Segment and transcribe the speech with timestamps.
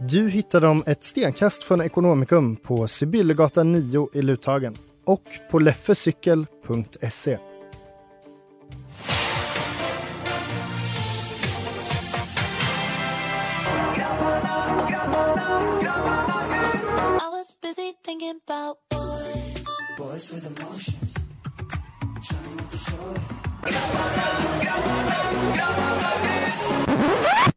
[0.00, 7.38] Du hittar dem ett stenkast från Ekonomikum på Sibyllegatan 9 i Luthagen och på leffecykel.se.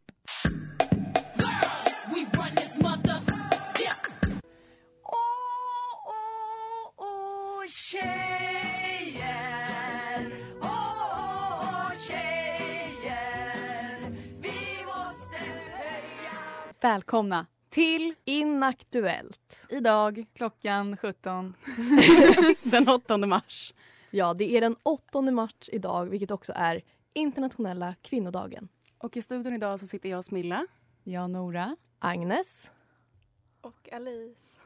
[16.82, 19.66] Välkomna till Inaktuellt.
[19.70, 21.54] idag klockan 17
[22.64, 23.73] den 8 mars.
[24.12, 26.82] Ja, det är den 8 mars idag, vilket också är
[27.14, 28.68] internationella kvinnodagen.
[28.98, 30.68] Och i studion idag så sitter jag och Smilla.
[31.04, 31.76] Jag Nora.
[32.00, 32.72] Agnes,
[33.62, 34.60] Och Alice.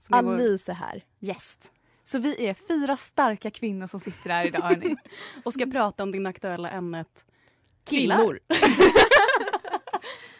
[0.00, 1.04] Som är Alice är här.
[1.18, 1.70] gäst.
[2.04, 4.96] Så vi är fyra starka kvinnor som sitter här idag hörni,
[5.44, 7.24] och ska prata om det aktuella ämnet
[7.84, 8.16] killar.
[8.16, 8.40] Kvinnor.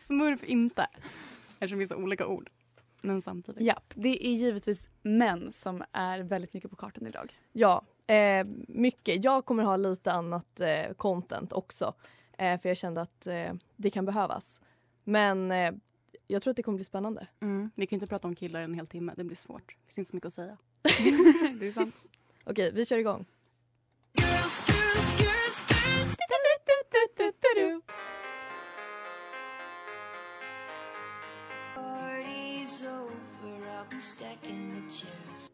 [0.06, 0.86] Smurf inte.
[1.58, 2.50] Eftersom vi är så olika ord.
[3.00, 3.62] Men samtidigt.
[3.62, 7.38] Japp, det är givetvis män som är väldigt mycket på kartan idag.
[7.52, 9.24] Ja, eh, mycket.
[9.24, 11.94] Jag kommer ha lite annat eh, content också.
[12.38, 14.60] Eh, för jag kände att eh, det kan behövas.
[15.04, 15.72] Men eh,
[16.26, 17.26] jag tror att det kommer bli spännande.
[17.40, 17.70] Mm.
[17.74, 19.76] Vi kan inte prata om killar en hel timme, det blir svårt.
[19.86, 20.56] Det finns inte så mycket att säga.
[21.60, 21.94] det är sant.
[22.44, 23.26] Okej, vi kör igång.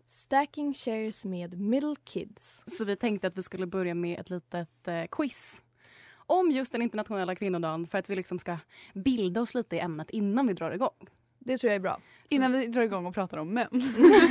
[0.09, 2.65] Stacking shares med Middle Kids.
[2.67, 5.63] Så vi tänkte att vi skulle börja med ett litet eh, quiz
[6.15, 8.57] om just den internationella kvinnodagen för att vi liksom ska
[8.95, 11.09] bilda oss lite i ämnet innan vi drar igång.
[11.39, 12.01] Det tror jag är bra.
[12.29, 13.69] Innan vi drar igång och pratar om män.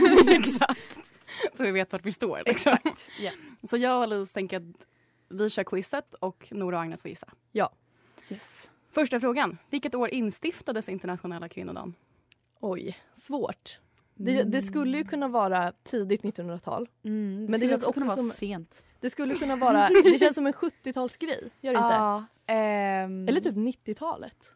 [0.27, 1.13] Exakt.
[1.57, 2.41] Så vi vet vart vi står.
[2.45, 2.77] Liksom.
[3.19, 3.31] Ja.
[3.63, 4.87] Så jag och Alice tänker att
[5.29, 7.27] vi kör quizet och Nora och Agnes får gissa.
[7.51, 7.73] Ja.
[8.29, 8.70] Yes.
[8.91, 9.57] Första frågan.
[9.69, 11.93] Vilket år instiftades internationella kvinnodagen?
[12.59, 13.79] Oj, svårt.
[14.15, 16.89] Det, det skulle ju kunna vara tidigt 1900-tal.
[17.03, 18.83] Mm, Men det känns också kunna vara som- sent.
[18.99, 21.49] Det skulle kunna vara, det känns som en 70-talsgrej.
[21.61, 22.25] Gör det inte?
[22.53, 24.55] Ehm, Eller typ 90-talet.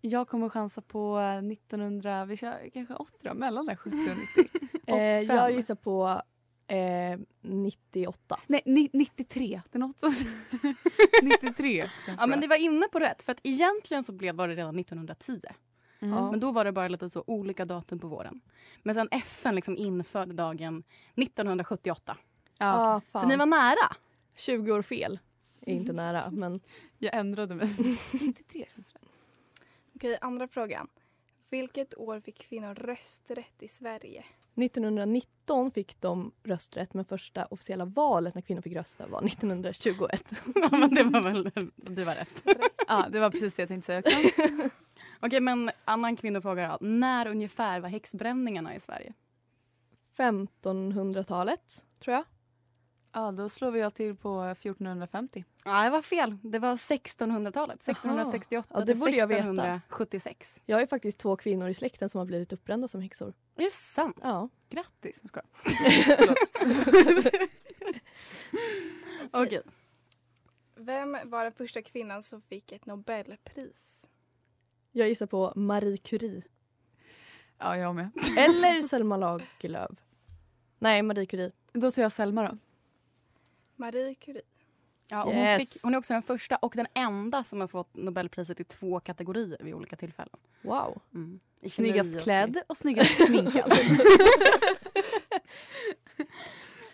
[0.00, 4.60] Jag kommer chansa på 1900, vi kör kanske 80 då, mellan där 70 och 90.
[4.86, 5.36] Eh, 85.
[5.36, 6.22] jag gissar på
[6.70, 8.40] eh, 98.
[8.46, 9.62] Nej, ni, 93.
[9.70, 10.10] Det är något som...
[11.22, 13.22] 93 känns Ja, men ni var inne på rätt.
[13.22, 15.40] För att egentligen så blev var det redan 1910.
[16.02, 16.14] Mm.
[16.14, 16.30] Ja.
[16.30, 18.40] Men då var det bara lite så olika datum på våren.
[18.82, 20.82] Men sen FN liksom införde dagen
[21.14, 22.16] 1978.
[22.58, 23.20] Ja, Ah, fan.
[23.22, 23.96] Så ni var nära.
[24.36, 25.18] 20 år fel.
[25.66, 26.60] Är inte nära, men
[26.98, 27.68] Jag ändrade mig.
[28.12, 29.02] 93 känns rätt.
[29.94, 30.88] Okej, andra frågan.
[31.50, 34.24] Vilket år fick kvinnor rösträtt i Sverige?
[34.54, 40.24] 1919 fick de rösträtt men första officiella valet när kvinnor fick rösta var 1921.
[40.54, 42.42] ja, men det var väl det var rätt.
[42.88, 44.68] Ja, det var precis det jag tänkte säga också.
[45.20, 46.86] Okej, men annan kvinnofråga då.
[46.86, 49.12] När ungefär var häxbränningarna i Sverige?
[50.16, 52.24] 1500-talet, tror jag.
[53.12, 55.44] Ja, då slår vi jag till på 1450.
[55.64, 56.36] Nej, det var fel.
[56.42, 57.88] Det var 1600-talet.
[57.88, 59.40] 1668 Ja, det borde jag veta.
[59.40, 60.60] 1676.
[60.66, 63.34] Jag har ju faktiskt två kvinnor i släkten som har blivit uppbrända som häxor.
[63.56, 64.16] Är det sant?
[64.22, 64.48] Ja.
[64.70, 65.22] Grattis!
[65.22, 65.46] Jag skojar.
[69.30, 69.62] Okej.
[70.76, 74.08] Vem var den första kvinnan som fick ett Nobelpris?
[74.92, 76.42] Jag gissar på Marie Curie.
[77.58, 78.10] Ja, jag med.
[78.38, 79.90] Eller Selma Lagerlöf.
[80.78, 81.52] Nej, Marie Curie.
[81.72, 82.58] Då tar jag Selma då.
[83.80, 84.42] Marie Curie.
[85.10, 85.58] Ja, och Yes.
[85.58, 88.64] hon, fick, hon är också den första och den enda som har fått Nobelpriset i
[88.64, 90.36] två kategorier vid olika tillfällen.
[90.62, 91.02] Wow.
[91.14, 91.40] Mm.
[91.68, 93.72] Snyggast och- klädd och snyggast sminkad.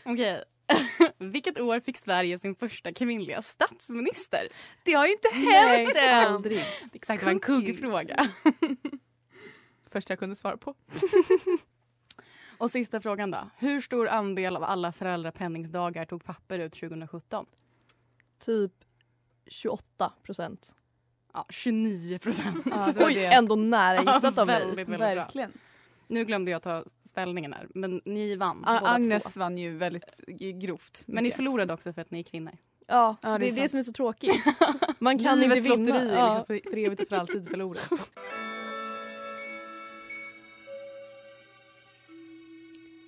[0.05, 0.45] Okej.
[1.19, 4.49] Vilket år fick Sverige sin första kvinnliga statsminister?
[4.83, 6.15] Det har ju inte Nej, hänt än!
[6.35, 6.63] aldrig.
[6.93, 8.29] Exakt, det var en kuggfråga.
[9.91, 10.75] Första jag kunde svara på.
[12.59, 13.39] Och sista frågan då.
[13.59, 17.47] Hur stor andel av alla föräldrapenningsdagar tog papper ut 2017?
[18.39, 18.73] Typ
[19.47, 20.75] 28 procent.
[21.33, 22.67] Ja, 29 procent.
[22.71, 23.27] Ja, det Oj, det.
[23.27, 24.59] ändå nära gissat av mig.
[24.61, 25.15] väldigt, väldigt bra.
[25.15, 25.53] Verkligen.
[26.09, 29.41] Nu glömde jag ta ställningen här, men ni vann A- Agnes två.
[29.41, 31.03] vann ju väldigt g- grovt.
[31.07, 32.53] Men ni förlorade också för att ni är kvinnor.
[32.89, 34.45] Ja, Ja, det det är det som är så tråkigt.
[34.99, 35.93] Man kan Livets inte vinna.
[35.95, 36.25] lotteri är Ja.
[36.39, 37.89] liksom för, för evigt och för alltid förlorat.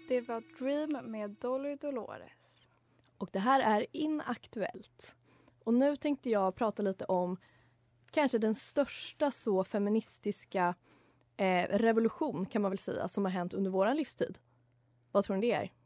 [0.08, 2.68] Det var Dream med Dolly Dolores.
[3.18, 5.16] Och det här är inaktuellt.
[5.64, 7.36] Och nu tänkte jag prata lite om
[8.10, 10.74] kanske den största så feministiska
[11.36, 14.38] eh, revolution kan man väl säga som har hänt under vår livstid.
[15.12, 15.72] Vad tror ni det är?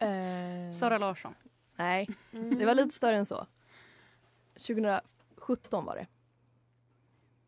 [0.00, 1.34] Eh, Sara Larsson.
[1.76, 3.46] Nej, det var lite större än så.
[4.54, 6.06] 2017 var det.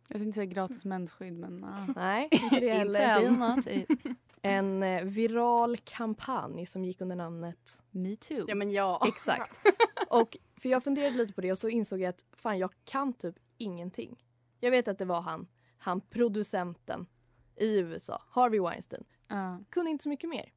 [0.08, 1.64] Jag tänkte säga gratis mensskydd men...
[1.64, 1.86] ah.
[1.96, 4.14] Nej, inte det heller.
[4.46, 8.44] En eh, viral kampanj som gick under namnet Me too.
[8.48, 9.04] Ja men ja.
[9.08, 9.60] Exakt.
[10.08, 13.12] Och för jag funderade lite på det och så insåg jag att fan jag kan
[13.12, 14.24] typ ingenting.
[14.60, 15.46] Jag vet att det var han,
[15.78, 17.06] han producenten
[17.56, 19.04] i USA, Harvey Weinstein.
[19.28, 19.58] Ja.
[19.70, 20.52] Kunde inte så mycket mer.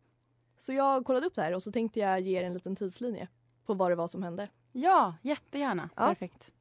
[0.57, 3.27] Så jag kollade upp det här och så tänkte jag ge er en liten tidslinje
[3.65, 4.49] på vad det var som hände.
[4.71, 5.89] Ja, jättegärna.
[5.95, 6.07] Ja.
[6.07, 6.53] Perfekt.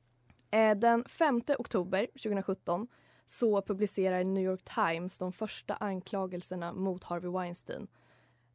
[0.51, 2.89] Eh, den 5 oktober 2017
[3.27, 7.87] så publicerar New York Times de första anklagelserna mot Harvey Weinstein.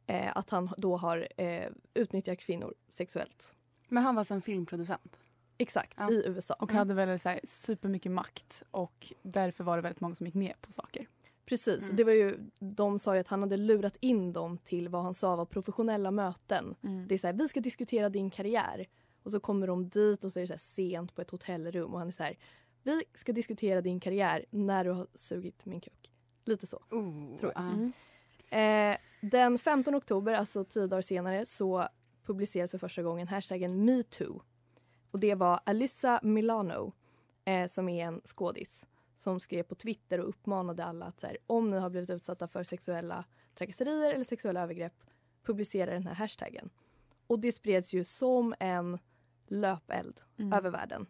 [0.06, 3.54] Eh, att han då har eh, utnyttjat kvinnor sexuellt.
[3.88, 5.16] Men han var som filmproducent.
[5.58, 6.10] Exakt, Ja.
[6.10, 6.54] i USA.
[6.54, 10.34] Och hade väl så här supermycket makt och därför var det väldigt många som gick
[10.34, 11.06] med på saker.
[11.44, 11.84] Precis.
[11.84, 11.96] Mm.
[11.96, 15.14] Det var ju, de sa ju att han hade lurat in dem till vad han
[15.14, 16.74] sa var professionella möten.
[17.08, 18.86] Det är så här, vi ska diskutera din karriär.
[19.22, 21.92] Och så kommer de dit och så är det så här sent på ett hotellrum
[21.92, 22.38] och han är så här,
[22.82, 26.10] vi ska diskutera din karriär när du har sugit min kuk.
[26.44, 26.76] Lite så.
[26.76, 27.64] Oh, Tror jag.
[28.50, 28.58] ja.
[28.58, 31.88] Eh, den 15 oktober, alltså tio dagar senare, så
[32.26, 34.42] publicerades för första gången hashtaggen metoo.
[35.10, 36.92] Och det var Alyssa Milano,
[37.44, 38.86] eh, som är en skådis,
[39.16, 42.48] som skrev på Twitter och uppmanade alla att så här, om ni har blivit utsatta
[42.48, 43.24] för sexuella
[43.54, 45.04] trakasserier eller sexuella övergrepp,
[45.42, 46.70] publicera den här hashtaggen.
[47.26, 48.98] Och det spreds ju som en
[49.52, 50.52] löpeld Mm.
[50.52, 51.06] över världen.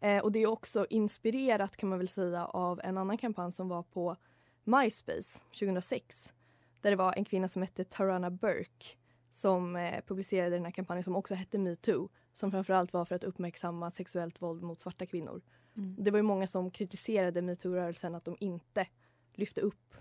[0.00, 3.68] Eh, och det är också inspirerat kan man väl säga av en annan kampanj som
[3.68, 4.16] var på
[4.64, 6.32] MySpace 2006.
[6.80, 8.86] Där det var en kvinna som hette Tarana Burke
[9.30, 12.08] som eh, publicerade den här kampanjen som också hette metoo.
[12.32, 15.42] Som framförallt var för att uppmärksamma sexuellt våld mot svarta kvinnor.
[15.76, 15.96] Mm.
[15.98, 18.86] Det var ju många som kritiserade metoo-rörelsen att de inte
[19.34, 19.94] lyfte upp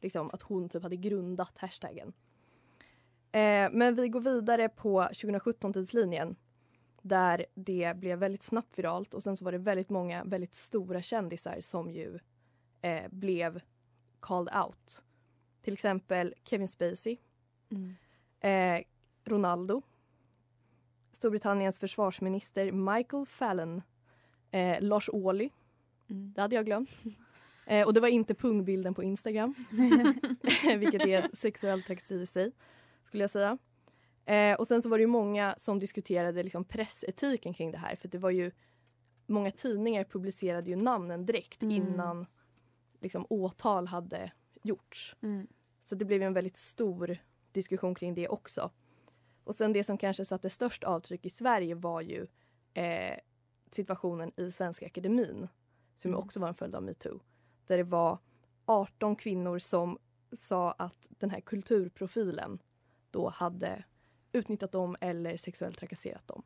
[0.00, 2.12] liksom, att hon typ hade grundat hashtaggen.
[3.32, 6.36] Eh, men vi går vidare på 2017-tidslinjen
[7.08, 11.02] där det blev väldigt snabbt viralt och sen så var det väldigt många väldigt stora
[11.02, 12.18] kändisar som ju
[12.82, 13.60] eh, blev
[14.20, 15.02] called out.
[15.62, 17.16] Till exempel Kevin Spacey,
[17.70, 17.96] Mm.
[18.40, 18.84] eh,
[19.24, 19.82] Ronaldo,
[21.12, 23.82] Storbritanniens försvarsminister Michael Fallon,
[24.50, 25.50] eh, Lars Ohly,
[26.10, 26.32] Mm.
[26.36, 26.90] det hade jag glömt.
[27.68, 29.54] Eh, och det var inte pungbilden på Instagram,
[30.78, 32.52] vilket är ett sexuellt trakasseri i sig,
[33.04, 33.58] skulle jag säga.
[34.26, 37.96] Eh, och sen så var det ju många som diskuterade liksom pressetiken kring det här,
[37.96, 38.50] för det var ju
[39.26, 41.76] många tidningar publicerade ju namnen direkt Mm.
[41.76, 42.26] innan
[43.00, 45.16] liksom, åtal hade gjorts.
[45.22, 45.46] Mm.
[45.82, 47.18] Så det blev en väldigt stor
[47.52, 48.70] diskussion kring det också.
[49.44, 52.26] Och sen det som kanske satte störst avtryck i Sverige var ju
[52.74, 53.18] eh,
[53.70, 55.48] situationen i Svenska Akademin
[55.96, 56.20] som Mm.
[56.24, 57.20] också var en följd av metoo.
[57.66, 58.18] Där det var
[58.64, 59.98] 18 kvinnor som
[60.32, 62.58] sa att den här kulturprofilen
[63.10, 63.84] då hade
[64.36, 66.42] utnyttjat dem eller sexuellt trakasserat dem.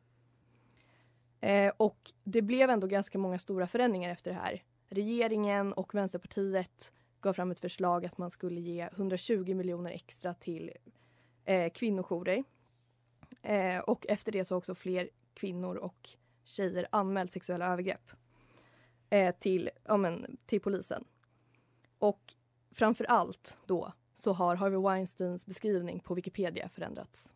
[1.41, 4.63] Eh, och det blev ändå ganska många stora förändringar efter det här.
[4.89, 10.71] Regeringen och Vänsterpartiet gav fram ett förslag att man skulle ge 120 miljoner extra till
[11.45, 12.43] eh, kvinnojourer.
[13.41, 16.09] Eh, och efter det så har också fler kvinnor och
[16.43, 18.11] tjejer anmält sexuella övergrepp
[19.09, 21.03] eh, till, ja, men, till polisen.
[21.97, 22.33] Och
[22.71, 27.31] framför allt då så har Harvey Weinsteins beskrivning på Wikipedia förändrats.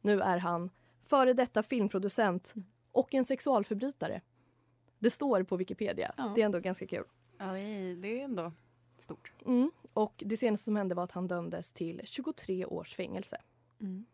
[0.00, 0.70] Nu är han
[1.04, 2.54] före detta filmproducent
[2.92, 4.20] och en sexualförbrytare.
[4.98, 6.12] Det står på Wikipedia.
[6.16, 6.32] Ja.
[6.34, 7.04] Det är ändå ganska kul.
[7.38, 8.52] Ja, det är, ändå
[8.98, 9.32] stort.
[9.46, 9.70] Mm.
[9.92, 13.36] Och det senaste som hände var att han dömdes till 23 års fängelse.
[13.80, 14.04] Mm.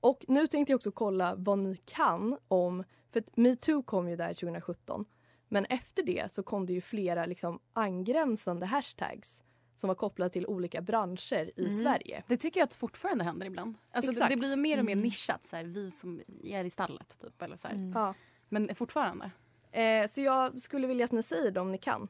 [0.00, 4.34] Och nu tänkte jag också kolla vad ni kan om, för metoo kom ju där
[4.34, 5.04] 2017.
[5.48, 9.42] Men efter det så kom det ju flera liksom angränsande hashtags
[9.82, 11.78] som var kopplade till olika branscher i Mm.
[11.78, 12.22] Sverige.
[12.26, 13.74] Det tycker jag att fortfarande händer ibland.
[13.90, 14.30] Alltså det, Exakt.
[14.30, 15.02] det blir mer och mer Mm.
[15.04, 15.44] nischat.
[15.44, 17.42] Så här, vi som är i stallet typ.
[17.42, 17.74] Eller så här.
[17.74, 17.92] Mm.
[17.94, 18.14] Ja.
[18.48, 19.30] Men fortfarande.
[19.72, 22.08] Eh, så jag skulle vilja att ni säger det om ni kan.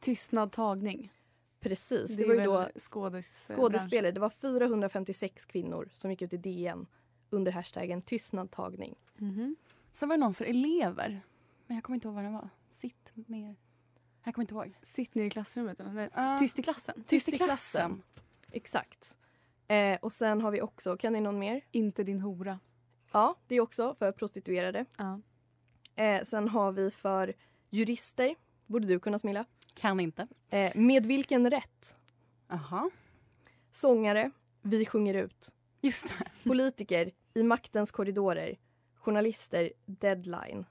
[0.00, 1.12] Tystnad tagning.
[1.60, 4.12] Precis, Det, det, var ju då skådis, skådespelare.
[4.12, 6.86] Det var 456 kvinnor som gick ut i DN
[7.30, 8.94] under hashtaggen tystnadtagning.
[9.16, 9.56] Mhm.
[9.92, 11.20] Sen var det någon för elever.
[11.66, 12.48] Men jag kommer inte ihåg vad den var.
[12.72, 13.56] Sitt ner.
[14.26, 14.74] Jag kommer inte ihåg.
[14.82, 15.80] Sitt ner i klassrummet.
[15.80, 16.32] eller?
[16.32, 17.04] Uh, Tyst i klassen.
[17.06, 18.02] tyst i klassen.
[18.52, 19.16] Exakt.
[19.68, 21.60] Eh, och sen har vi också, kan ni någon mer?
[21.70, 22.60] Inte din hora.
[23.12, 24.84] Ja, det är också för prostituerade.
[24.96, 25.20] Ja.
[25.94, 27.34] Eh, sen har vi för
[27.70, 28.34] jurister.
[28.66, 29.44] Borde du kunna Smilla.
[29.74, 30.28] Kan inte.
[30.50, 31.96] Eh, med vilken rätt?
[32.48, 32.90] Jaha.
[33.72, 34.30] Sångare.
[34.62, 35.52] Vi sjunger ut.
[35.80, 36.48] Just det.
[36.48, 37.10] Politiker.
[37.34, 38.56] I maktens korridorer.
[38.94, 39.72] Journalister.
[39.84, 40.64] Deadline.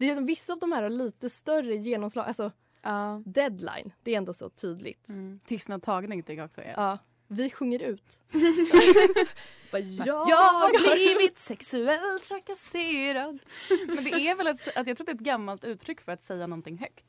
[0.00, 2.26] Det känns som vissa av de här har lite större genomslag.
[2.26, 2.52] Alltså
[2.82, 3.22] Ja.
[3.26, 5.08] deadline, det är ändå så tydligt.
[5.08, 5.40] Mm.
[5.44, 6.72] Tystnad tagning tycker jag också är.
[6.76, 8.18] Ja, vi sjunger ut.
[9.72, 13.38] Bara, jag, Jag har blivit sexuellt trakasserad.
[13.86, 16.22] Men det är väl ett, att jag tror det är ett gammalt uttryck för att
[16.22, 17.06] säga någonting högt.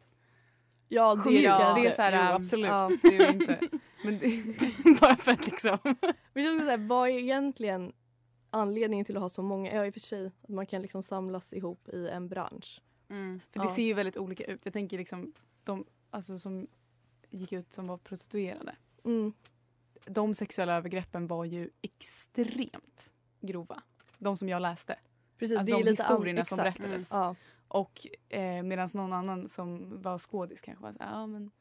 [0.87, 1.87] Ja, det Sjung är ut, det.
[1.87, 2.67] är så här, jo, um, absolut.
[2.69, 2.89] ja.
[3.01, 3.59] Det är inte.
[4.03, 5.77] Men det, Bara för att liksom...
[6.33, 7.93] Men jag så här, vad är egentligen
[8.51, 9.75] anledningen till att ha så många?
[9.75, 12.81] Ja, i och för sig att man kan liksom samlas ihop i en bransch.
[13.09, 13.39] Mm.
[13.51, 13.75] för det Ja.
[13.75, 14.65] ser ju väldigt olika ut.
[14.65, 16.67] Jag tänker liksom de alltså, som
[17.29, 18.75] gick ut som var prostituerade.
[19.05, 19.33] Mm.
[20.05, 23.83] De sexuella övergreppen var ju extremt grova.
[24.17, 24.95] De som jag läste.
[25.37, 27.11] Precis, Alltså de historierna som berättades.
[27.11, 27.35] Ja.
[27.67, 31.51] Och eh, medan någon annan som var skådis kanske var så ja men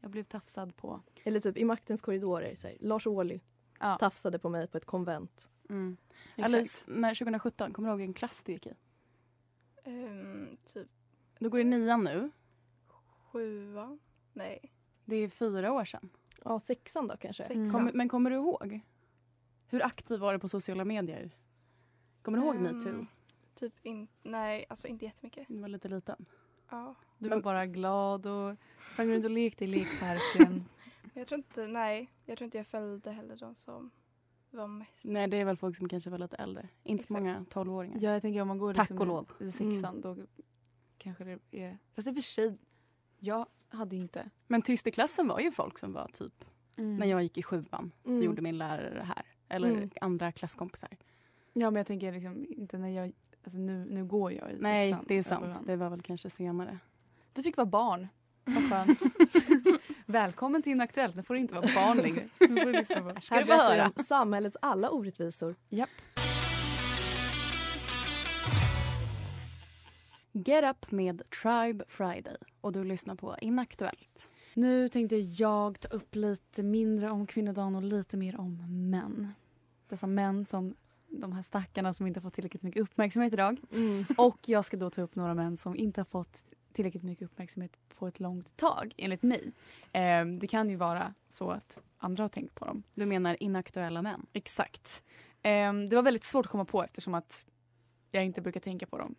[0.00, 1.00] jag blev tafsad på.
[1.24, 2.56] Eller typ i maktens korridorer.
[2.56, 3.40] Så här, Lars Ohly
[3.80, 5.50] Ja, tafsade på mig på ett konvent.
[5.68, 5.96] Mm.
[6.38, 8.72] Alice, när 2017, kommer du ihåg vilken klass du gick i?
[9.84, 10.88] Ehm, typ
[11.38, 12.30] Du går i nian nu.
[13.32, 13.98] sjua?
[14.32, 14.72] Nej.
[15.04, 16.08] Det är fyra år sedan.
[16.44, 17.42] Ja, sexan då kanske.
[17.44, 17.72] Mm.
[17.72, 18.80] Kom, men kommer du ihåg?
[19.68, 21.30] Hur aktiv var du på sociala medier?
[22.22, 23.06] Kommer du ihåg Ehm, metoo?
[23.54, 25.48] Typ in, nej, alltså inte jättemycket.
[25.48, 26.26] Du var lite liten.
[26.70, 26.94] Ja.
[27.18, 28.56] Du var bara glad och
[28.92, 30.64] sprang runt och lekte i lekparken.
[31.14, 33.90] Jag tror inte, nej, jag tror inte jag följde heller de som
[34.56, 35.00] var mest.
[35.04, 36.68] Nej, det är väl folk som kanske var lite äldre.
[36.82, 37.98] Inte så många tolvåringar.
[38.00, 39.32] ja, jag tänker om man går Tack liksom och lov.
[39.40, 40.16] i, i sexan då
[40.98, 41.78] kanske det är...
[41.94, 42.58] Fast i och för sig,
[43.18, 44.30] jag hade inte...
[44.46, 46.44] Men tyst i klassen var ju folk som var typ,
[46.78, 46.96] Mm.
[46.96, 48.22] när jag gick i sjuan så Mm.
[48.22, 49.22] gjorde min lärare det här.
[49.48, 49.90] Eller Mm.
[50.00, 50.88] andra klasskompisar.
[51.52, 53.12] Ja, men jag tänker liksom inte när jag...
[53.44, 55.04] Alltså nu, nu går jag i Nej, sexan.
[55.08, 55.58] det är sant.
[55.66, 56.78] Det var väl kanske senare.
[57.32, 58.08] Du fick vara barn.
[58.46, 59.02] Vad skönt.
[60.06, 61.16] Välkommen till Inaktuellt.
[61.16, 62.24] Nu får du inte vara barn längre.
[62.48, 63.08] Nu får du lyssna på.
[63.30, 65.56] Här berättar om samhällets alla orättvisor.
[65.68, 65.90] Japp.
[70.32, 72.36] Get Up med Tribe Friday.
[72.60, 74.28] Och du lyssnar på Inaktuellt.
[74.54, 79.32] Nu tänkte jag ta upp lite mindre om kvinnodagen och lite mer om män.
[79.88, 80.74] Dessa män som
[81.08, 83.60] de här stackarna som inte har fått tillräckligt mycket uppmärksamhet idag.
[84.16, 86.42] Och jag ska då ta upp några män som inte har fått
[86.76, 89.52] tillräckligt mycket uppmärksamhet på ett långt tag, enligt mig.
[89.92, 92.82] Eh, det kan ju vara så att andra har tänkt på dem.
[92.94, 94.26] Du menar inaktuella män?
[94.32, 95.02] Exakt.
[95.42, 97.44] Eh, det var väldigt svårt att komma på eftersom att
[98.10, 99.14] jag inte brukar tänka på dem.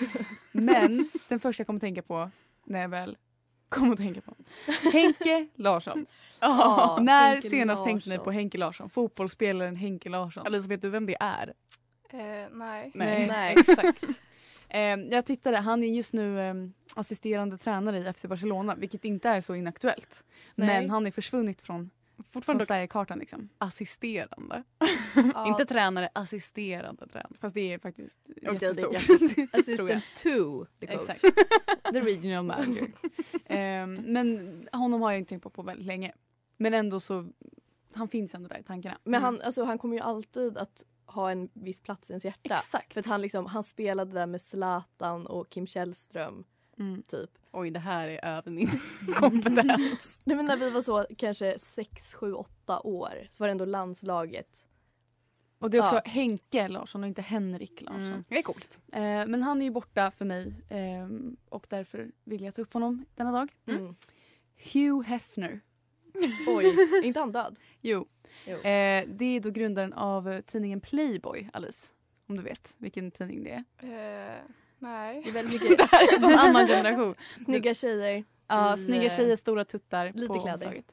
[0.52, 2.30] Men den första jag kommer tänka på
[2.64, 3.16] när jag väl
[3.68, 4.34] kom att tänka på
[4.92, 6.06] Henke Larsson.
[6.42, 8.24] Ja, när Henke senast tänkte ni Larsson.
[8.24, 8.90] på Henke Larsson?
[8.90, 10.46] Fotbollsspelaren Henke Larsson.
[10.46, 11.54] Alice, vet du vem det är?
[12.12, 12.90] Eh, nej.
[12.94, 13.54] Nej, Nej.
[13.58, 14.04] exakt.
[14.68, 16.54] Eh, jag tittade, han är just nu eh,
[16.96, 20.24] assisterande tränare i FC Barcelona vilket inte är så inaktuellt.
[20.54, 20.68] Nej.
[20.68, 23.48] Men han är försvunnit från, från Fortfarande Sverigekartan liksom.
[23.58, 24.62] assisterande.
[25.34, 27.34] Ja, Inte tränare, assisterande tränare.
[27.40, 28.94] Fast det är faktiskt är jättestort.
[29.52, 31.08] Assistant to the coach.
[31.08, 31.20] Exakt.
[31.92, 32.92] The regional manager.
[33.46, 36.12] Ehm, men honom har jag inte tänkt på på väldigt länge.
[36.56, 37.28] Men ändå så,
[37.92, 38.98] han finns ändå där i tankarna.
[39.04, 42.54] Men han, alltså, han kommer ju alltid att ha en viss plats i ens hjärta.
[42.54, 42.92] Exakt.
[42.92, 46.44] För att han, liksom, han spelade där med Zlatan och Kim Källström.
[46.80, 47.02] Mm.
[47.02, 47.30] Typ.
[47.52, 48.70] Oj, det här är över min
[49.14, 50.20] kompetens.
[50.24, 53.64] Nej, men när vi var så kanske 6, 7, 8 år så var det ändå
[53.64, 54.66] landslaget.
[55.58, 56.10] Och det är också Ja.
[56.10, 58.02] Henke Larsson och inte Henrik Larsson.
[58.04, 58.24] Mm.
[58.28, 58.78] Det är coolt.
[58.92, 62.72] Eh, men han är ju borta för mig ehm, och därför vill jag ta upp
[62.72, 63.52] honom denna dag.
[63.66, 63.94] Mm.
[64.72, 65.60] Hugh Hefner.
[66.48, 67.56] Oj, är inte han död?
[67.80, 68.06] Jo.
[68.46, 68.56] Jo.
[68.56, 71.92] Eh, det är då grundaren av eh, tidningen Playboy, Alice.
[72.26, 74.42] Om du vet vilken tidning det är.
[74.82, 75.20] Eh, nej.
[75.24, 77.14] Det är väldigt mycket det här är en sån annan generation.
[77.44, 78.24] snygga tjejer.
[78.48, 80.52] Ja, I, snygga eh, tjejer, stora tuttar lite på kläder.
[80.52, 80.84] omslaget.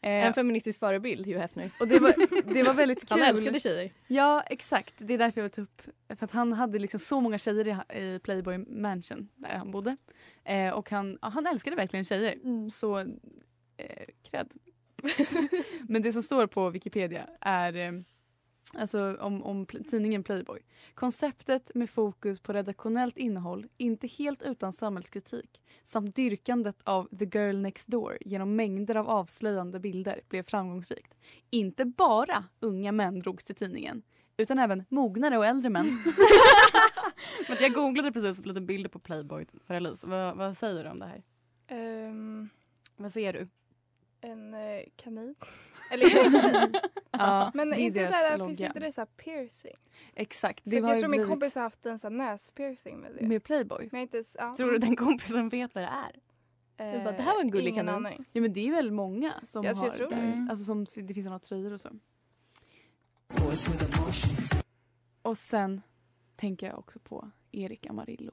[0.00, 1.70] Eh, En feministisk förebild, Hugh Hefner.
[1.80, 2.14] och det var,
[2.54, 3.20] det var väldigt kul.
[3.22, 3.92] Han älskade tjejer.
[4.06, 4.94] Ja, exakt.
[4.98, 5.82] Det är därför jag vill ta upp.
[6.18, 9.96] För att han hade liksom så många tjejer i, Playboy Mansion där han bodde.
[10.44, 12.34] Eh, och han, ja, han älskade verkligen tjejer.
[12.70, 13.06] Så eh,
[14.30, 14.52] cred.
[15.88, 17.92] Men det som står på Wikipedia är eh,
[18.74, 20.58] alltså om, om tidningen Playboy.
[20.94, 27.56] Konceptet med fokus på redaktionellt innehåll, inte helt utan samhällskritik samt dyrkandet av the girl
[27.56, 31.14] next door genom mängder av avslöjande bilder blev framgångsrikt.
[31.50, 34.02] Inte bara unga män drogs till tidningen
[34.36, 35.86] utan även mognare och äldre män.
[37.48, 40.06] Men jag googlade precis lite bilder på Playboy för Elise.
[40.06, 41.22] Vad, vad säger du om det här?
[41.68, 42.48] Ehm,
[42.96, 43.48] Vad ser du?
[44.26, 45.34] En eh, kanin.
[45.92, 46.74] Eller kanin.
[47.10, 48.48] ja, Men det är inte där, logga.
[48.48, 49.98] finns inte det så här piercings?
[50.14, 50.62] Exakt.
[50.62, 53.12] För Det att har jag tror min blivit kompis har haft en sån näspiercing med
[53.14, 53.26] det.
[53.26, 53.88] med Playboy.
[53.92, 54.54] Men inte, ja.
[54.56, 56.20] Tror du den kompisen vet vad det är?
[56.78, 58.06] Eh, bara, det här var en gullig ingen kanin.
[58.06, 58.24] aning.
[58.32, 60.14] Ja men det är väl många som Ja, så har jag tror det.
[60.16, 60.50] Mm.
[60.50, 61.90] Alltså som, det finns några tröjor och så.
[65.22, 65.82] Och sen
[66.36, 68.32] tänker jag också på Erik Amarillo.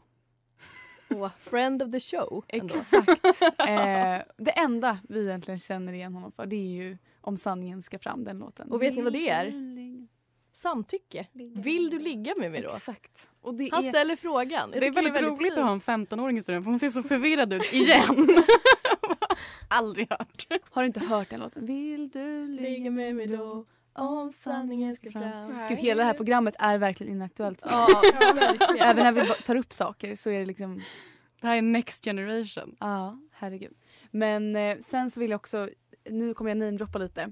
[1.09, 2.45] Och friend of the show.
[2.47, 2.75] ändå.
[2.75, 3.41] Exakt.
[3.41, 7.99] eh, det enda vi egentligen känner igen honom för det är ju Om sanningen ska
[7.99, 8.71] fram, den låten.
[8.71, 9.53] Och vet ni vad det är?
[10.53, 11.27] Samtycke.
[11.55, 12.69] Vill du ligga med mig då?
[12.69, 13.29] Exakt.
[13.41, 14.71] Och det Han är, ställer frågan.
[14.71, 17.03] Det är tycker väldigt, roligt att ha en 15-åring i studion för hon ser så
[17.03, 18.27] förvirrad ut igen.
[19.67, 20.47] Aldrig hört.
[20.71, 21.65] har du inte hört den låten?
[21.65, 25.67] Vill du Ligga med mig då om sanningen ska fram.
[25.69, 27.61] Gud, hela det här programmet är verkligen inaktuellt.
[27.65, 27.87] Ja,
[28.35, 28.87] verkligen.
[28.87, 30.81] Även när vi tar upp saker så är det liksom
[31.41, 32.75] Det här är next generation.
[32.79, 33.73] Ja, herregud.
[34.11, 35.69] Men eh, sen så vill jag också,
[36.09, 37.31] nu kommer jag namedroppa lite.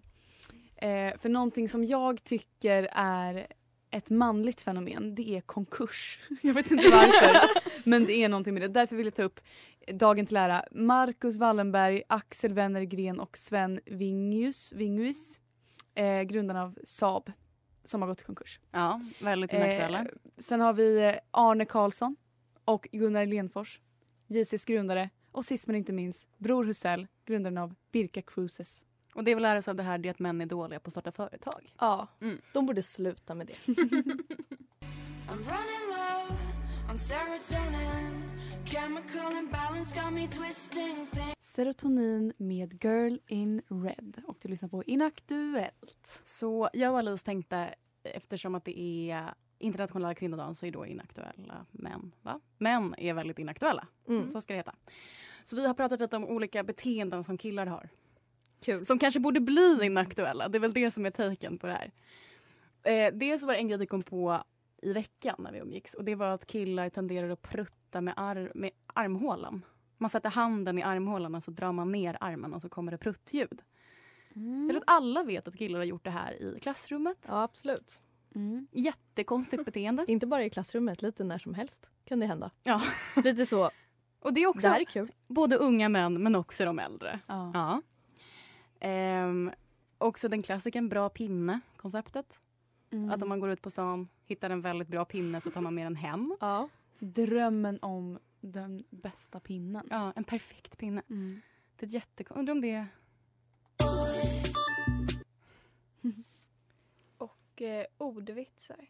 [0.75, 3.47] Eh, för någonting som jag tycker är
[3.91, 6.19] ett manligt fenomen, det är konkurs.
[6.41, 7.37] Jag vet inte varför,
[7.89, 8.67] men det är någonting med det.
[8.67, 9.39] Därför vill jag ta upp
[9.87, 15.39] dagen till ära Marcus Wallenberg, Axel Wennergren och Sven Vingius, Vingius
[15.95, 17.31] eh, grundarna av Saab,
[17.83, 18.59] som har gått i konkurs.
[18.71, 19.99] Ja, väldigt inaktuella.
[19.99, 20.05] Eh,
[20.37, 22.15] sen har vi eh, Arne Karlsson
[22.65, 23.79] och Gunnar Lenfors,
[24.27, 25.09] JCs grundare.
[25.31, 28.83] Och sist men inte minst Bror Husell, grundaren av Birka Cruises.
[29.15, 30.87] Och det vi lär oss av det här det är att män är dåliga på
[30.87, 31.73] att starta företag.
[31.79, 32.41] Ja, Mm.
[32.53, 33.53] de borde sluta med det.
[36.91, 38.23] On serotonin.
[38.65, 41.35] Chemical imbalance got me twisting things.
[41.39, 44.21] Serotonin med Girl in Red.
[44.27, 46.21] Och du lyssnar på Inaktuellt.
[46.23, 48.79] Så jag och Alice tänkte, eftersom att det
[49.11, 52.11] är internationella kvinnodagen så är då inaktuella män.
[52.21, 52.39] Va?
[52.57, 53.87] Män är väldigt inaktuella.
[54.07, 54.31] Mm.
[54.31, 54.75] Så ska det heta.
[55.43, 57.89] Så vi har pratat lite om olika beteenden som killar har.
[58.61, 58.85] Kul.
[58.85, 60.49] Som kanske borde bli inaktuella.
[60.49, 61.91] Det är väl det som är taken på det här.
[62.83, 64.43] Eh, dels var det en grej vi kom på
[64.81, 65.93] i veckan när vi umgicks.
[65.93, 69.65] Och det var att killar tenderar att prutta med, ar- med armhålan.
[69.97, 72.97] Man sätter handen i armhålan och så drar man ner armen och så kommer det
[72.97, 73.61] pruttljud.
[74.33, 77.17] Jag tror att alla vet att killar har gjort det här i klassrummet.
[77.27, 78.01] Ja, absolut.
[78.35, 78.67] Mm.
[78.71, 80.05] Jättekonstigt beteende.
[80.07, 82.51] Inte bara i klassrummet, lite när som helst kan det hända.
[82.63, 82.81] Ja.
[83.23, 83.69] Lite så,
[84.19, 85.11] Och det är också det här är kul.
[85.27, 87.19] både unga män men också de äldre.
[87.27, 87.51] Ja.
[87.53, 87.81] Ja.
[88.79, 89.51] Ehm,
[89.97, 92.39] också den klassiken bra pinne-konceptet.
[92.91, 93.09] Mm.
[93.11, 95.75] Att om man går ut på stan, hittar en väldigt bra pinne så tar man
[95.75, 96.37] med den hem.
[96.39, 96.69] Ja.
[96.99, 99.87] Drömmen om den bästa pinnen.
[99.89, 101.01] Ja, en perfekt pinne.
[101.09, 101.41] Mm.
[101.75, 102.39] Det är jättekonstigt.
[102.39, 102.85] Undrar om det...
[107.17, 108.85] Och eh, ordvitsar.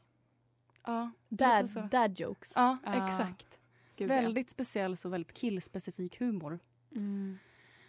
[0.84, 1.80] Ja, Dad, så.
[1.80, 2.54] dad jokes.
[2.56, 3.08] ja Ja.
[3.08, 3.60] exakt.
[3.96, 4.16] Gud, ja.
[4.16, 6.60] Väldigt speciell och väldigt killspecifik humor.
[6.96, 7.38] Mm.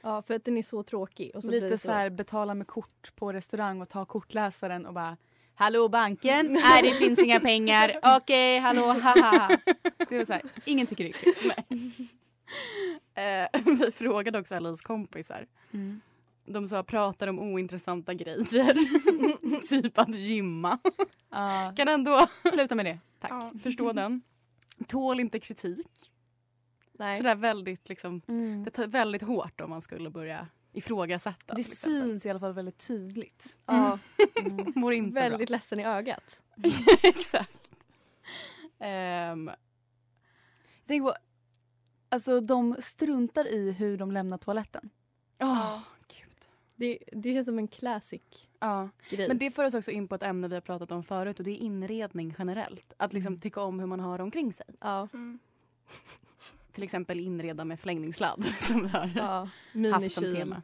[0.03, 1.31] Ja, för att den är så tråkig.
[1.35, 5.17] Och så Lite så här betala med kort på restaurang och ta kortläsaren och bara
[5.55, 6.53] Hallå banken?
[6.53, 7.99] Nej det finns inga pengar.
[8.03, 9.59] Okej, hallå, haha.
[10.09, 11.53] Det var så här, ingen tycker det är kul.
[13.15, 15.47] Eh, vi frågade också Alice kompisar.
[15.73, 16.01] Mm.
[16.47, 18.75] De sa pratar om ointressanta grejer.
[19.69, 20.79] typ att gymma.
[21.31, 22.99] Ja, Kan ändå sluta med det.
[23.21, 23.31] Tack.
[23.31, 23.53] Ja.
[23.63, 24.23] förstå den.
[24.87, 26.11] Tål inte kritik.
[26.99, 27.17] Nej.
[27.17, 28.65] Sådär väldigt liksom, Mm.
[28.65, 31.55] det tar väldigt hårt om man skulle börja ifrågasätta.
[31.55, 33.59] Det syns i alla fall väldigt tydligt.
[33.67, 33.99] Ja,
[34.37, 34.73] Mm.
[34.77, 36.43] Mår inte väldigt ledsen i ögat.
[36.57, 36.71] bra.
[37.03, 37.71] Exakt.
[38.79, 39.51] Ehm,
[40.87, 41.15] Tänk på,
[42.09, 44.91] alltså de struntar i hur de lämnar toaletten.
[46.09, 46.37] gud.
[46.77, 48.23] Det, det känns som en classic
[48.61, 48.89] Ja.
[49.11, 49.29] grej.
[49.29, 51.45] Men det för oss också in på ett ämne vi har pratat om förut och
[51.45, 52.93] det är inredning generellt.
[52.97, 53.41] Att liksom Mm.
[53.41, 54.67] tycka om hur man har omkring sig.
[54.81, 55.39] ja, Mm.
[56.73, 59.49] Till exempel inreda med förlängningssladd som vi har ja.
[59.93, 60.63] haft som tema.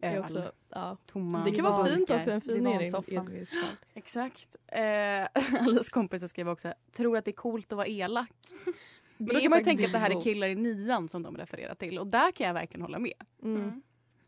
[0.00, 0.96] Det, är Öl, också, ja.
[1.06, 3.46] tomma det kan vara fint också, en fin inredning.
[3.94, 4.56] Exakt.
[4.66, 8.30] Eh, Alice kompisar skrev också tror att det är coolt att vara elak.
[9.16, 11.74] Men då kan man tänka att det här är killar i nian som de refererar
[11.74, 13.24] till och där kan jag verkligen hålla med.
[13.42, 13.82] Mm.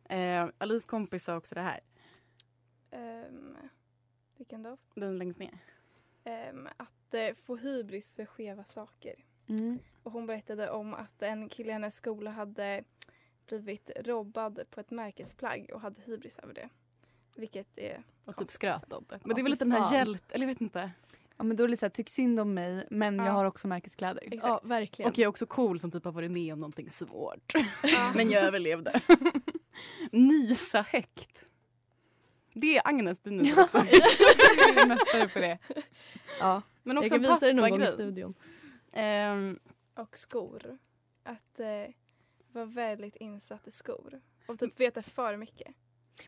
[0.08, 1.80] Eh, Alice kompis sa också det här.
[2.90, 3.56] Ehm,
[4.36, 4.76] vilken då?
[4.94, 5.58] Den längst ner.
[6.24, 9.14] Ehm, att eh, få hybris för skeva saker.
[9.50, 9.78] Mm.
[10.02, 12.84] Och hon berättade om att en kille i hennes skola hade
[13.48, 16.68] blivit robbad på ett märkesplagg och hade hybris över det.
[17.36, 19.18] Vilket är Och typ skröt om det.
[19.22, 19.92] Men Ja, det är väl lite den här fan.
[19.94, 20.32] hjält...
[20.32, 20.90] Eller jag vet inte.
[21.36, 23.24] Ja, men då är det så här, tyck synd om mig men Ja.
[23.26, 24.22] jag har också märkeskläder.
[24.26, 24.42] Exakt.
[24.44, 25.10] Ja, verkligen.
[25.10, 27.52] Och jag är också cool som typ har varit med om någonting svårt.
[27.82, 28.12] Ja.
[28.16, 29.00] Men jag överlevde.
[30.12, 31.44] Nysa högt.
[32.54, 33.78] Det är Agnes, du nyser också.
[34.56, 35.58] Jag är mästare på det.
[36.40, 38.34] Ja, Men jag också kan en visa det någon gång i studion.
[38.92, 39.58] Ehm,
[39.94, 40.78] Och skor.
[41.22, 41.94] Att eh,
[42.52, 44.20] vara väldigt insatt i skor.
[44.46, 45.74] Och typ veta för mycket.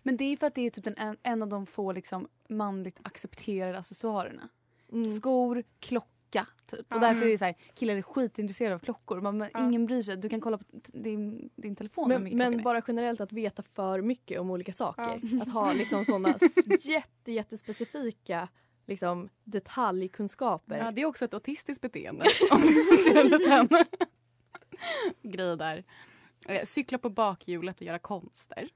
[0.02, 2.98] Men det är för att det är typ en, en av de få liksom, manligt
[3.02, 4.48] accepterade accessoarerna.
[4.92, 5.14] Mm.
[5.14, 6.80] Skor, klocka typ.
[6.80, 6.98] Och Ja.
[6.98, 9.20] därför är det så här, killar är skitintresserade av klockor.
[9.20, 9.60] Man, men Ja.
[9.64, 10.16] Ingen bryr sig.
[10.16, 14.40] Du kan kolla på din, din telefon Men, men bara generellt att veta för mycket
[14.40, 15.20] om olika saker.
[15.42, 16.34] Att ha liksom sådana
[16.80, 18.48] jätte, jättespecifika
[18.86, 20.78] liksom, detaljkunskaper.
[20.78, 22.24] ja, det är också ett autistiskt beteende.
[22.50, 23.68] Om vi ser en liten
[25.22, 25.84] grej där.
[26.48, 28.68] Eh, Cykla på bakhjulet och göra konster.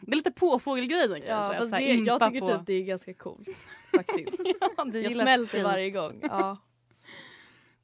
[0.00, 1.54] Det är lite påfågelgrejen kanske.
[1.54, 3.48] Ja, att det, jag tycker på- typ det är ganska coolt.
[3.96, 4.40] Faktiskt.
[4.76, 5.64] Ja, du jag smälter stil.
[5.64, 6.18] varje gång.
[6.22, 6.56] Ja.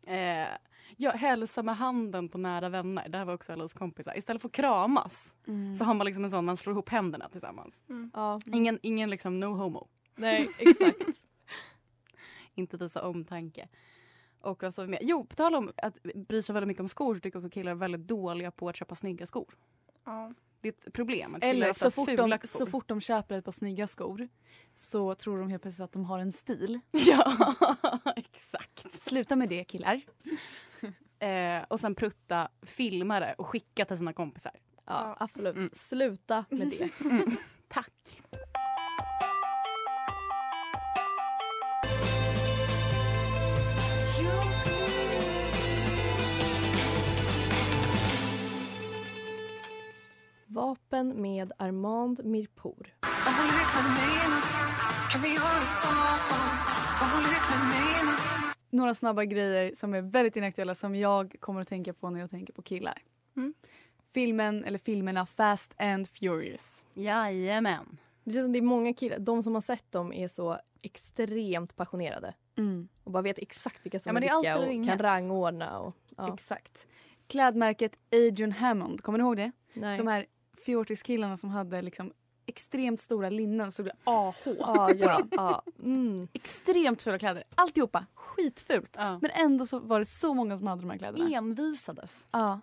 [0.06, 0.48] Eh,
[0.96, 3.08] ja, hälsa med handen på nära vänner.
[3.08, 4.18] Det här var också Alice kompisar.
[4.18, 5.74] Istället för att kramas Mm.
[5.74, 7.82] så har man liksom en sån man slår ihop händerna tillsammans.
[8.12, 8.40] ja.
[8.46, 9.88] Ingen, ingen liksom no homo.
[10.16, 10.98] Nej, exakt.
[12.54, 13.68] Inte visa omtanke.
[14.40, 14.98] Och vad sa vi mer?
[15.02, 17.54] Jo, på tal om att bry sig väldigt mycket om skor så tycker jag också
[17.54, 19.54] killar är väldigt dåliga på att köpa snygga skor.
[20.04, 20.32] Ja.
[20.60, 21.36] Det är ett problem.
[21.40, 24.28] Eller så fort, de, så fort de köper ett par snygga skor
[24.74, 26.80] så tror de helt plötsligt att de har en stil.
[26.90, 27.54] Ja,
[28.16, 29.00] exakt.
[29.00, 30.00] Sluta med det killar.
[31.18, 34.52] Eh, och sen prutta, filma det och skicka till sina kompisar.
[34.84, 35.56] Ja, absolut.
[35.56, 35.70] Mm.
[35.72, 36.90] Sluta med det.
[37.68, 38.22] Tack.
[50.94, 52.94] Vapen med Armand Mirpour.
[58.70, 62.30] Några snabba grejer som är väldigt inaktuella som jag kommer att tänka på när jag
[62.30, 63.02] tänker på killar.
[63.36, 63.54] Mm.
[64.12, 66.84] Filmen, eller filmerna Fast and Furious.
[66.94, 67.98] Jajamän.
[68.24, 71.76] Det känns som det är många killar, de som har sett dem är så extremt
[71.76, 72.34] passionerade.
[73.04, 74.88] Och bara vet exakt vilka som Ja, men är det är vilka och inget.
[74.88, 75.78] kan rangordna.
[75.78, 76.34] Och, ja.
[76.34, 76.86] Exakt.
[77.26, 79.52] Klädmärket Adrian Hammond, kommer ni ihåg det?
[79.72, 79.98] Nej.
[79.98, 80.26] De här
[80.64, 82.12] fjortiskillarna som hade liksom
[82.46, 84.34] extremt stora linnen så det AH.
[84.58, 85.62] Ja, ja, ja.
[85.82, 86.28] Mm.
[86.32, 87.44] Extremt fula kläder.
[87.54, 88.90] Alltihopa skitfult.
[88.96, 89.18] Ja.
[89.22, 91.36] Men ändå så var det så många som hade de här kläderna.
[91.36, 92.26] Envisades.
[92.30, 92.60] Ja.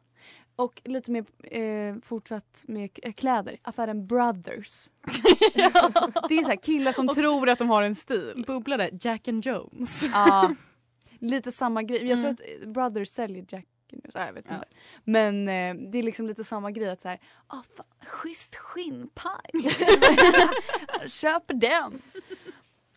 [0.56, 3.58] Och lite mer eh, fortsatt med k- kläder.
[3.62, 4.90] Affären Brothers.
[6.30, 8.44] Det är så killar som tror att de har en stil.
[8.48, 10.04] Bubblade Jack and Jones.
[10.14, 10.56] Ja.
[11.20, 12.06] Lite samma grej.
[12.08, 12.34] Jag tror Mm.
[12.34, 14.56] att eh, Brothers säljer Jack Nej, jag vet Ja.
[14.56, 14.68] inte.
[15.04, 19.52] Men eh, det är liksom lite samma grej att så här, ah, fan, schysst skinnpaj.
[21.08, 22.00] Köper den.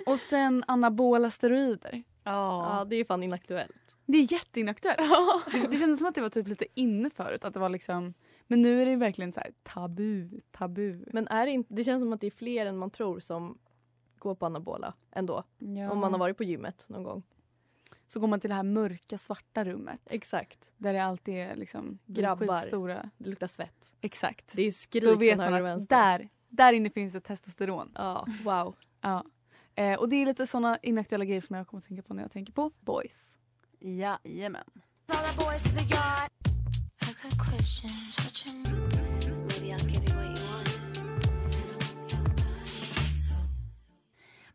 [0.06, 2.02] Och sen anabola steroider.
[2.24, 3.72] ja, det är fan inaktuellt.
[4.06, 5.00] Det är jätteinaktuellt.
[5.52, 7.44] Det, det kändes som att det var typ lite inne förut.
[7.44, 8.14] Att det var liksom,
[8.46, 11.04] men nu är det verkligen så här tabu, tabu.
[11.12, 13.58] Men är det, inte, det känns som att det är fler än man tror som
[14.18, 15.42] går på anabola ändå.
[15.58, 15.90] Ja.
[15.90, 17.22] Om man har varit på gymmet någon gång.
[18.06, 20.00] Så går man till det här mörka svarta rummet.
[20.10, 20.70] Exakt.
[20.76, 22.58] där det alltid är liksom Grabbar.
[22.58, 23.10] Stora.
[23.18, 23.94] Det luktar svett.
[24.00, 24.52] Exakt.
[24.56, 27.92] Det är skrik Då vet man att där, där inne finns det testosteron.
[27.94, 28.76] Ja, wow.
[29.00, 29.24] Ja.
[29.74, 32.22] Eh, och det är lite såna inaktuella grejer som jag kommer att tänka på när
[32.22, 33.38] jag tänker på boys.
[33.80, 34.64] Jajamän.
[35.08, 36.34] Want.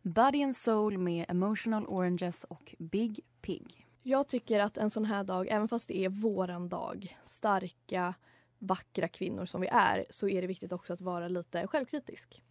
[0.02, 3.88] Body and Soul med Emotional Oranges och Big Pig.
[4.04, 8.14] Jag tycker att en sån här dag, även fast det är våran dag, starka,
[8.60, 12.44] vackra kvinnor som vi är, så är det viktigt också att vara lite självkritisk.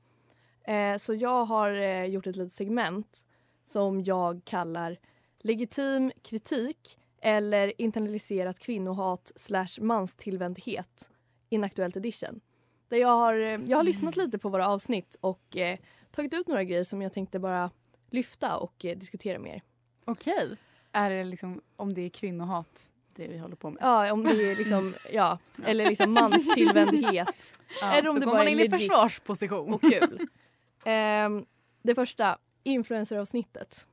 [0.64, 3.24] Eh, så jag har eh, gjort ett litet segment
[3.64, 4.98] som jag kallar
[5.38, 11.10] legitim kritik eller internaliserat kvinnohat slash manstillvändhet
[11.48, 12.40] inaktuellt edition.
[12.88, 15.78] Där jag har, eh, jag har lyssnat lite på våra avsnitt och eh,
[16.10, 17.70] tagit ut några grejer som jag tänkte bara
[18.10, 19.62] lyfta och eh, diskutera med er.
[20.04, 20.56] Okej.
[20.98, 23.78] Är det liksom om det är kvinnohat det vi håller på med?
[23.82, 27.54] Ja, om det är liksom, ja, eller liksom manstillvändhet.
[27.80, 27.92] Ja.
[27.92, 29.74] eller om Då det går bara man in i försvarsposition.
[29.74, 30.28] och kul.
[30.84, 31.44] Ehm,
[31.82, 33.86] det första, influenceravsnittet.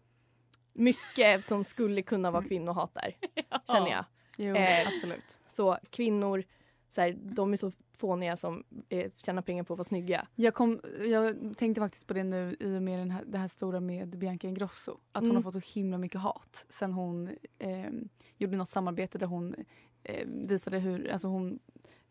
[0.73, 3.15] Mycket som skulle kunna vara kvinnohat där,
[3.67, 4.05] känner jag.
[4.37, 5.37] Jo, Eh, absolut.
[5.49, 6.43] Så kvinnor
[6.89, 10.27] så här, de är så fåniga som eh, tjänar pengar på att vara snygga.
[10.35, 13.47] Jag, kom, jag tänkte faktiskt på det nu i och med den här, det här
[13.47, 14.91] stora med Bianca Ingrosso.
[15.11, 15.35] Att hon Mm.
[15.35, 17.29] har fått så himla mycket hat sen hon
[17.59, 17.89] eh,
[18.37, 19.55] gjorde något samarbete där hon
[20.03, 21.59] eh, visade hur alltså hon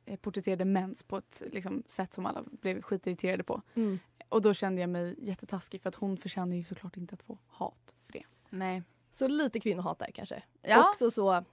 [0.06, 3.62] eh, porträtterade mens på ett liksom, sätt som alla blev skitirriterade på.
[3.74, 3.98] Mm.
[4.28, 7.38] Och då kände jag mig jättetaskig för att hon förtjänar ju såklart inte att få
[7.46, 8.24] hat för det.
[8.50, 8.82] Nej.
[9.10, 10.42] Så lite kvinnohat där kanske.
[10.62, 10.88] Ja.
[10.90, 11.44] Också så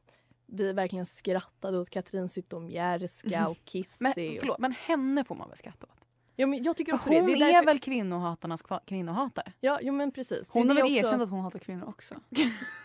[0.51, 4.03] vi verkligen skrattade åt Katrin Zytomierska och Kissy.
[4.03, 6.07] Men, förlåt, men henne får man väl skratta åt?
[6.35, 7.33] Ja, men jag tycker också hon det.
[7.33, 7.65] är, det är därför...
[7.65, 9.53] väl kvinnohatarnas kvinnohatare?
[9.59, 10.49] Ja, jo, men precis.
[10.49, 12.15] Hon är har väl också- erkänt att hon hatar kvinnor också?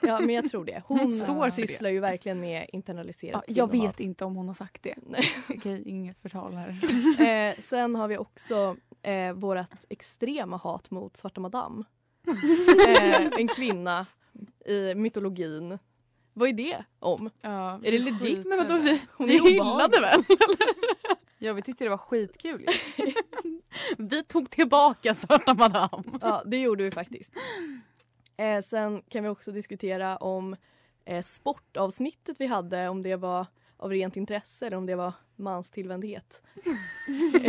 [0.03, 0.83] Ja, men jag tror det.
[0.87, 1.51] Hon, Hon står för det.
[1.69, 4.95] sysslar ju verkligen med internaliserat Ja, jag vet inte om hon har sagt det.
[5.07, 5.25] Nej.
[5.49, 6.81] Okej, inget förtal här.
[7.27, 11.85] Eh, sen har vi också eh, vårt extrema hat mot Svarta Madame.
[12.89, 14.07] eh, en kvinna
[14.67, 15.79] i mytologin.
[16.39, 17.31] Vad är det om?
[17.41, 18.47] Ja, Är det legit?
[18.47, 20.25] Men vadå, vi, Hon Vi hyllade väl?
[21.39, 22.67] ja, vi tyckte det var skitkul.
[23.99, 26.03] Vi tog tillbaka Svarta Madame.
[26.21, 27.33] Ja, det gjorde vi faktiskt.
[28.37, 30.57] Eh, sen kan vi också diskutera om
[31.05, 33.47] eh, sportavsnittet vi hade, om det var
[33.77, 36.43] av rent intresse eller om det var manstillvändhet.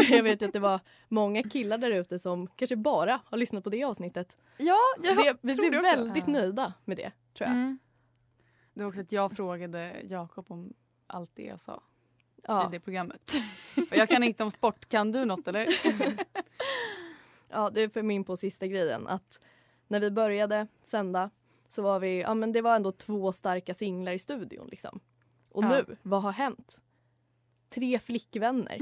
[0.10, 3.70] jag vet att det var många killar där ute som kanske bara har lyssnat på
[3.70, 4.38] det avsnittet.
[4.58, 7.56] Ja, vi vi tror blev det väldigt nöjda med det, tror jag.
[7.58, 7.80] Mm.
[8.78, 10.74] Det var också att jag frågade Jakob om
[11.08, 11.82] allt det jag sa
[12.44, 12.68] Ja.
[12.68, 13.34] i det programmet.
[13.92, 14.90] Och jag kan inte om sport.
[14.90, 15.68] Kan du något eller?
[17.50, 19.08] Ja, det för min på sista grejen.
[19.08, 19.40] Att
[19.88, 21.30] när vi började sända
[21.68, 25.00] så var vi, ja men det var ändå två starka singlar i studion liksom.
[25.50, 25.70] Och Ja.
[25.70, 26.82] nu, vad har hänt?
[27.70, 28.78] Tre flickvänner.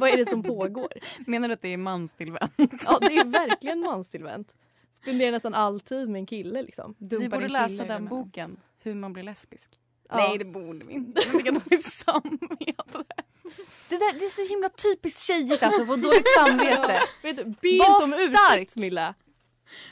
[0.00, 0.92] vad är det som pågår?
[1.26, 2.52] Menar du att det är manstillvänt?
[2.86, 4.54] Ja, det är verkligen manstillvänt.
[4.92, 6.94] Spenderar nästan all tid med en kille liksom.
[6.98, 8.56] Vi Dumpar borde en läsa den boken.
[8.82, 9.70] Hur man blir lesbisk.
[10.08, 10.16] Ja.
[10.16, 11.22] Nej, det borde vi inte.
[11.26, 13.04] Men Vilka dåligt samvete.
[13.88, 17.02] Det, där, det är så himla typiskt tjejigt alltså, få dåligt samvete.
[17.22, 18.12] Vet du, be Var inte om
[18.52, 19.14] ursäkt Smilla.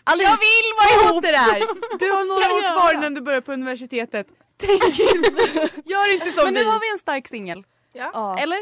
[0.05, 1.23] Alice, jag vill vara ihop!
[1.23, 1.59] det där!
[1.99, 4.27] Du har några år kvar innan du börjar på universitetet.
[4.57, 5.69] Tänk inte.
[5.85, 6.67] Gör inte som Men nu vi.
[6.67, 7.65] har vi en stark singel.
[7.93, 8.39] Ja.
[8.39, 8.59] Eller?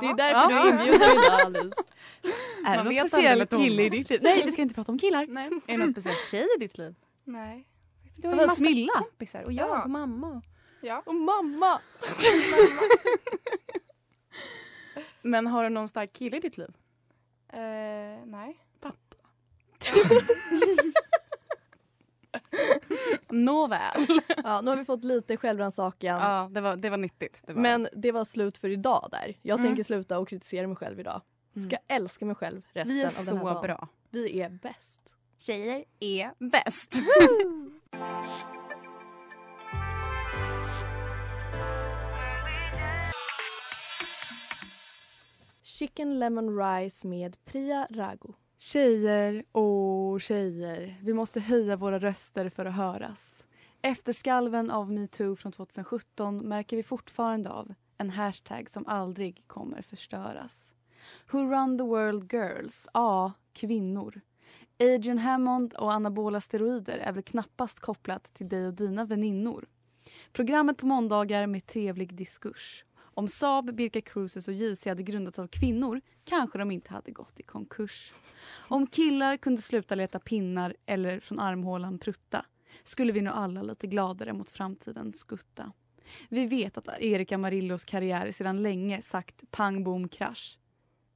[0.00, 0.62] Det är därför Ja.
[0.62, 1.76] du är inbjuden idag Alice.
[2.66, 4.20] Är det någon speciell kille i ditt liv?
[4.22, 5.26] Nej, vi ska inte prata om killar.
[5.28, 5.50] Nej.
[5.66, 6.94] Är det någon speciell tjej i ditt liv?
[7.24, 7.67] Nej.
[8.18, 8.92] Du har ju Vad, massa Smilla?
[8.94, 9.82] kompisar och jag Ja.
[9.82, 10.42] och mamma.
[10.80, 11.02] Ja.
[11.06, 11.80] Och mamma!
[15.22, 16.70] Men har du någon stark kille i ditt liv?
[17.52, 17.58] Eh,
[18.26, 18.58] nej.
[23.28, 24.06] Nåväl.
[24.44, 26.20] Ja, nu har vi fått lite självrannsakan.
[26.20, 27.42] Ja, det var, det var nyttigt.
[27.46, 27.60] Det var.
[27.62, 29.34] Men det var slut för idag där.
[29.42, 29.68] Jag Mm.
[29.70, 31.22] tänker sluta och kritisera mig själv idag.
[31.66, 33.62] Ska älska mig själv resten vi är av den här så dagen.
[33.62, 33.88] bra.
[34.10, 35.00] Vi är bäst.
[35.38, 36.94] Tjejer är bäst.
[45.62, 48.34] Chicken lemon rice med Priya Rago.
[48.58, 53.46] Tjejer och tjejer, vi måste höja våra röster för att höras.
[53.82, 59.82] Efter skalven av metoo från 2017 märker vi fortfarande av en hashtag som aldrig kommer
[59.82, 60.74] förstöras.
[61.30, 62.88] Who run the world girls?
[62.94, 64.20] Ja, kvinnor.
[64.80, 69.66] Adrian Hammond och anabola steroider är väl knappast kopplat till dig och dina väninnor.
[70.32, 72.84] Programmet på måndagar med trevlig diskurs.
[72.96, 77.40] Om Saab, Birka Cruises och JC hade grundats av kvinnor kanske de inte hade gått
[77.40, 78.14] i konkurs.
[78.68, 82.46] Om killar kunde sluta leta pinnar eller från armhålan prutta
[82.84, 85.72] skulle vi nog alla lite gladare mot framtiden skutta.
[86.28, 90.58] Vi vet att Erika Marillos karriär sedan länge sagt pang bom krasch.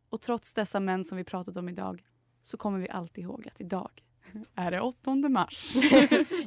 [0.09, 2.03] Och trots dessa män som vi pratat om idag
[2.42, 3.90] så kommer vi alltid ihåg att idag
[4.55, 5.76] är det 8 mars.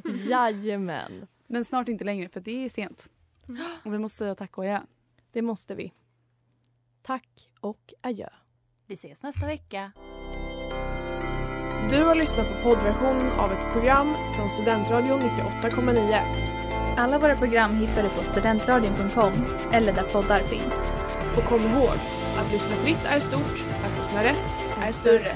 [0.28, 1.26] Jajamän.
[1.46, 3.08] Men snart inte längre för det är sent.
[3.84, 4.80] Och vi måste säga tack och adjö.
[5.32, 5.92] Det måste vi.
[7.02, 8.28] Tack och adjö.
[8.86, 9.92] Vi ses nästa vecka.
[11.90, 16.96] Du har lyssnat på poddversion av ett program från Studentradion 98,9.
[16.96, 19.32] Alla våra program hittar du på studentradion.com
[19.72, 20.74] eller där poddar finns.
[21.36, 21.96] Och kom ihåg,
[22.36, 25.34] att lyssna fritt är stort, att lyssna rätt är större.